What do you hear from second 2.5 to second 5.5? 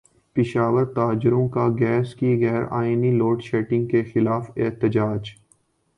اعلانیہ load shedding کیخلاف احتجاج